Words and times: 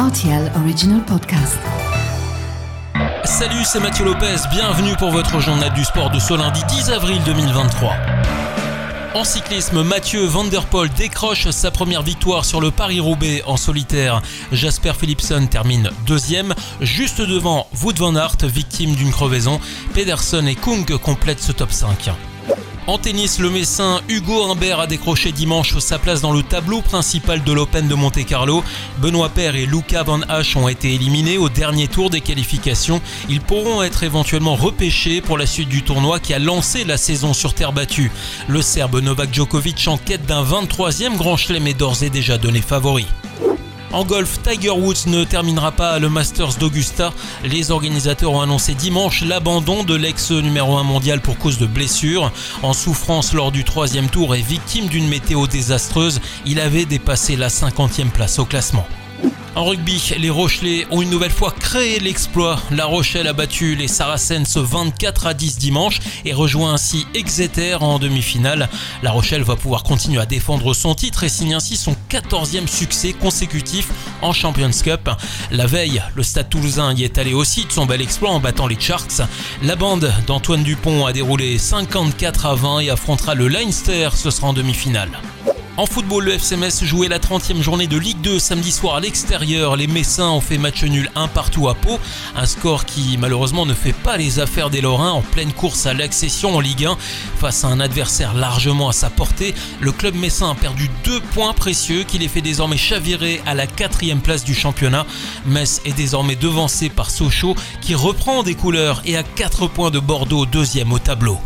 RTL 0.00 0.50
Original 0.56 1.04
Podcast. 1.04 1.58
Salut, 3.22 3.62
c'est 3.64 3.80
Mathieu 3.80 4.06
Lopez, 4.06 4.36
bienvenue 4.50 4.96
pour 4.96 5.10
votre 5.10 5.40
journal 5.40 5.70
du 5.74 5.84
sport 5.84 6.08
de 6.08 6.18
ce 6.18 6.32
lundi 6.32 6.62
10 6.68 6.90
avril 6.92 7.20
2023. 7.26 7.92
En 9.14 9.24
cyclisme, 9.24 9.82
Mathieu 9.82 10.24
Van 10.24 10.44
Der 10.44 10.64
Poel 10.64 10.88
décroche 10.96 11.50
sa 11.50 11.70
première 11.70 12.00
victoire 12.00 12.46
sur 12.46 12.62
le 12.62 12.70
Paris-Roubaix 12.70 13.42
en 13.44 13.58
solitaire. 13.58 14.22
Jasper 14.52 14.92
Philipsen 14.98 15.48
termine 15.48 15.90
deuxième, 16.06 16.54
juste 16.80 17.20
devant 17.20 17.66
Wout 17.82 17.98
van 17.98 18.16
Aert, 18.16 18.38
victime 18.44 18.94
d'une 18.94 19.10
crevaison. 19.10 19.60
Pedersen 19.92 20.48
et 20.48 20.54
Kung 20.54 20.86
complètent 20.96 21.42
ce 21.42 21.52
top 21.52 21.72
5. 21.72 22.08
En 22.90 22.98
tennis, 22.98 23.38
le 23.38 23.50
Messin 23.50 24.00
Hugo 24.08 24.50
Humbert 24.50 24.80
a 24.80 24.88
décroché 24.88 25.30
dimanche 25.30 25.78
sa 25.78 26.00
place 26.00 26.22
dans 26.22 26.32
le 26.32 26.42
tableau 26.42 26.82
principal 26.82 27.44
de 27.44 27.52
l'Open 27.52 27.86
de 27.86 27.94
Monte-Carlo. 27.94 28.64
Benoît 28.98 29.28
Paire 29.28 29.54
et 29.54 29.64
Luca 29.64 30.02
Van 30.02 30.22
Hache 30.22 30.56
ont 30.56 30.66
été 30.66 30.92
éliminés 30.92 31.38
au 31.38 31.48
dernier 31.48 31.86
tour 31.86 32.10
des 32.10 32.20
qualifications. 32.20 33.00
Ils 33.28 33.40
pourront 33.40 33.84
être 33.84 34.02
éventuellement 34.02 34.56
repêchés 34.56 35.20
pour 35.20 35.38
la 35.38 35.46
suite 35.46 35.68
du 35.68 35.84
tournoi 35.84 36.18
qui 36.18 36.34
a 36.34 36.40
lancé 36.40 36.82
la 36.82 36.96
saison 36.96 37.32
sur 37.32 37.54
terre 37.54 37.72
battue. 37.72 38.10
Le 38.48 38.60
Serbe 38.60 39.00
Novak 39.00 39.32
Djokovic 39.32 39.86
en 39.86 39.96
quête 39.96 40.26
d'un 40.26 40.42
23e 40.42 41.16
grand 41.16 41.36
chelem 41.36 41.68
est 41.68 41.74
d'ores 41.74 42.02
et 42.02 42.10
déjà 42.10 42.38
donné 42.38 42.60
favori. 42.60 43.06
En 43.92 44.04
golf, 44.04 44.40
Tiger 44.42 44.70
Woods 44.70 45.06
ne 45.08 45.24
terminera 45.24 45.72
pas 45.72 45.98
le 45.98 46.08
Masters 46.08 46.54
d'Augusta. 46.54 47.12
Les 47.42 47.72
organisateurs 47.72 48.32
ont 48.32 48.40
annoncé 48.40 48.74
dimanche 48.74 49.22
l'abandon 49.22 49.82
de 49.82 49.96
l'ex 49.96 50.30
numéro 50.30 50.76
1 50.76 50.84
mondial 50.84 51.20
pour 51.20 51.38
cause 51.38 51.58
de 51.58 51.66
blessure. 51.66 52.30
En 52.62 52.72
souffrance 52.72 53.32
lors 53.32 53.50
du 53.50 53.64
troisième 53.64 54.08
tour 54.08 54.36
et 54.36 54.42
victime 54.42 54.86
d'une 54.86 55.08
météo 55.08 55.48
désastreuse, 55.48 56.20
il 56.46 56.60
avait 56.60 56.84
dépassé 56.84 57.34
la 57.34 57.48
50e 57.48 58.10
place 58.10 58.38
au 58.38 58.44
classement. 58.44 58.86
En 59.56 59.64
rugby, 59.64 60.00
les 60.16 60.30
Rochelais 60.30 60.86
ont 60.92 61.02
une 61.02 61.10
nouvelle 61.10 61.32
fois 61.32 61.50
créé 61.50 61.98
l'exploit. 61.98 62.60
La 62.70 62.86
Rochelle 62.86 63.26
a 63.26 63.32
battu 63.32 63.74
les 63.74 63.88
Saracens 63.88 64.56
24 64.56 65.26
à 65.26 65.34
10 65.34 65.58
dimanche 65.58 65.98
et 66.24 66.32
rejoint 66.32 66.74
ainsi 66.74 67.04
Exeter 67.14 67.74
en 67.80 67.98
demi-finale. 67.98 68.68
La 69.02 69.10
Rochelle 69.10 69.42
va 69.42 69.56
pouvoir 69.56 69.82
continuer 69.82 70.20
à 70.20 70.26
défendre 70.26 70.72
son 70.72 70.94
titre 70.94 71.24
et 71.24 71.28
signe 71.28 71.54
ainsi 71.54 71.76
son 71.76 71.96
14e 72.08 72.68
succès 72.68 73.12
consécutif 73.12 73.88
en 74.22 74.32
Champions 74.32 74.70
Cup. 74.84 75.10
La 75.50 75.66
veille, 75.66 76.00
le 76.14 76.22
Stade 76.22 76.48
toulousain 76.48 76.94
y 76.94 77.02
est 77.02 77.18
allé 77.18 77.34
aussi 77.34 77.64
de 77.64 77.72
son 77.72 77.86
bel 77.86 78.00
exploit 78.00 78.30
en 78.30 78.38
battant 78.38 78.68
les 78.68 78.78
Sharks. 78.78 79.20
La 79.64 79.74
bande 79.74 80.12
d'Antoine 80.28 80.62
Dupont 80.62 81.06
a 81.06 81.12
déroulé 81.12 81.58
54 81.58 82.46
à 82.46 82.54
20 82.54 82.80
et 82.80 82.90
affrontera 82.90 83.34
le 83.34 83.48
Leinster, 83.48 84.10
ce 84.14 84.30
sera 84.30 84.46
en 84.46 84.52
demi-finale. 84.52 85.10
En 85.76 85.86
football, 85.86 86.24
le 86.24 86.32
FCMS 86.32 86.84
jouait 86.84 87.08
la 87.08 87.18
30e 87.18 87.62
journée 87.62 87.86
de 87.86 87.96
Ligue 87.96 88.20
2 88.20 88.38
samedi 88.38 88.70
soir 88.72 88.96
à 88.96 89.00
l'extérieur. 89.00 89.76
Les 89.76 89.86
Messins 89.86 90.28
ont 90.28 90.40
fait 90.40 90.58
match 90.58 90.82
nul 90.82 91.10
un 91.14 91.28
partout 91.28 91.68
à 91.68 91.74
Pau. 91.74 91.98
Un 92.36 92.44
score 92.44 92.84
qui 92.84 93.16
malheureusement 93.18 93.64
ne 93.64 93.72
fait 93.72 93.94
pas 93.94 94.16
les 94.16 94.40
affaires 94.40 94.68
des 94.68 94.80
Lorrains 94.80 95.12
en 95.12 95.22
pleine 95.22 95.52
course 95.52 95.86
à 95.86 95.94
l'accession 95.94 96.56
en 96.56 96.60
Ligue 96.60 96.84
1. 96.84 96.98
Face 97.38 97.64
à 97.64 97.68
un 97.68 97.80
adversaire 97.80 98.34
largement 98.34 98.88
à 98.88 98.92
sa 98.92 99.08
portée, 99.10 99.54
le 99.80 99.92
club 99.92 100.16
messin 100.16 100.50
a 100.50 100.54
perdu 100.54 100.90
deux 101.04 101.20
points 101.20 101.54
précieux 101.54 102.02
qui 102.02 102.18
les 102.18 102.28
fait 102.28 102.42
désormais 102.42 102.76
chavirer 102.76 103.40
à 103.46 103.54
la 103.54 103.66
quatrième 103.66 104.20
place 104.20 104.44
du 104.44 104.54
championnat. 104.54 105.06
Metz 105.46 105.80
est 105.86 105.96
désormais 105.96 106.36
devancé 106.36 106.90
par 106.90 107.10
Sochaux 107.10 107.54
qui 107.80 107.94
reprend 107.94 108.42
des 108.42 108.54
couleurs 108.54 109.00
et 109.06 109.16
à 109.16 109.22
4 109.22 109.68
points 109.68 109.90
de 109.90 110.00
Bordeaux 110.00 110.46
deuxième 110.46 110.92
au 110.92 110.98
tableau. 110.98 111.38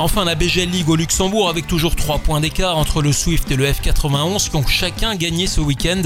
Enfin, 0.00 0.24
la 0.24 0.36
BGL 0.36 0.70
League 0.70 0.88
au 0.88 0.94
Luxembourg 0.94 1.48
avec 1.48 1.66
toujours 1.66 1.96
3 1.96 2.20
points 2.20 2.40
d'écart 2.40 2.78
entre 2.78 3.02
le 3.02 3.12
Swift 3.12 3.50
et 3.50 3.56
le 3.56 3.66
F91 3.66 4.48
qui 4.48 4.54
ont 4.54 4.64
chacun 4.64 5.16
gagné 5.16 5.48
ce 5.48 5.60
week-end. 5.60 6.02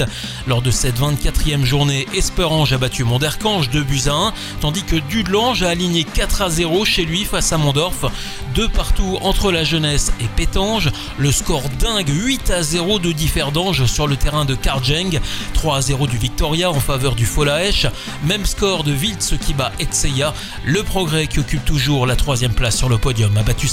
Lors 0.46 0.62
de 0.62 0.70
cette 0.70 0.98
24e 0.98 1.62
journée, 1.64 2.06
Esperange 2.14 2.72
a 2.72 2.78
battu 2.78 3.04
Mondercange 3.04 3.68
2 3.68 3.82
buts 3.82 4.04
à 4.06 4.12
1, 4.12 4.32
tandis 4.62 4.82
que 4.82 4.96
Dudelange 4.96 5.62
a 5.62 5.68
aligné 5.68 6.04
4 6.04 6.40
à 6.40 6.48
0 6.48 6.86
chez 6.86 7.04
lui 7.04 7.24
face 7.26 7.52
à 7.52 7.58
Mondorf. 7.58 8.10
Deux 8.54 8.68
partout 8.70 9.18
entre 9.20 9.52
la 9.52 9.62
jeunesse 9.62 10.10
et 10.20 10.26
Pétange. 10.36 10.90
Le 11.18 11.30
score 11.30 11.68
dingue 11.78 12.08
8 12.08 12.50
à 12.50 12.62
0 12.62 12.98
de 12.98 13.12
Differdange 13.12 13.84
sur 13.84 14.06
le 14.06 14.16
terrain 14.16 14.46
de 14.46 14.54
Karjeng. 14.54 15.20
3 15.52 15.76
à 15.76 15.80
0 15.82 16.06
du 16.06 16.16
Victoria 16.16 16.70
en 16.70 16.80
faveur 16.80 17.14
du 17.14 17.26
Folaesh. 17.26 17.86
Même 18.24 18.46
score 18.46 18.84
de 18.84 18.92
Wiltz 18.92 19.34
qui 19.38 19.52
bat 19.52 19.70
Etseya. 19.78 20.32
Le 20.64 20.82
progrès 20.82 21.26
qui 21.26 21.40
occupe 21.40 21.64
toujours 21.66 22.06
la 22.06 22.16
troisième 22.16 22.54
place 22.54 22.78
sur 22.78 22.88
le 22.88 22.96
podium 22.96 23.36
a 23.36 23.42
battu 23.42 23.68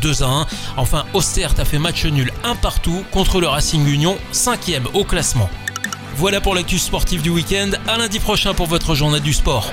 2 0.00 0.22
à 0.22 0.26
1. 0.26 0.46
Enfin, 0.76 1.04
Ostert 1.12 1.54
a 1.58 1.64
fait 1.64 1.78
match 1.78 2.04
nul 2.06 2.32
un 2.44 2.54
partout 2.56 3.04
contre 3.10 3.40
le 3.40 3.48
Racing 3.48 3.86
Union, 3.86 4.16
5ème 4.32 4.86
au 4.94 5.04
classement. 5.04 5.50
Voilà 6.16 6.40
pour 6.40 6.54
l'actu 6.54 6.78
sportif 6.78 7.22
du 7.22 7.30
week-end. 7.30 7.70
À 7.86 7.98
lundi 7.98 8.18
prochain 8.18 8.54
pour 8.54 8.66
votre 8.66 8.94
journée 8.94 9.20
du 9.20 9.32
sport. 9.32 9.72